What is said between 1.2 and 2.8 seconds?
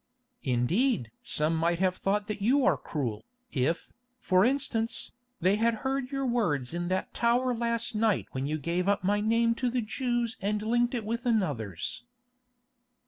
some might have thought that you are